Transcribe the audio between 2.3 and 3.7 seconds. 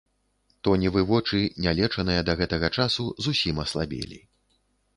да гэтага часу, зусім